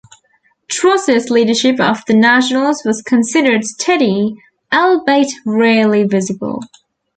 [0.67, 4.33] Truss's leadership of the Nationals was considered steady,
[4.73, 6.63] albeit rarely visible.